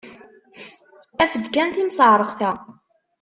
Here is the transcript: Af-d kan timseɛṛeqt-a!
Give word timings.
Af-d 1.23 1.45
kan 1.53 1.69
timseɛṛeqt-a! 1.75 2.51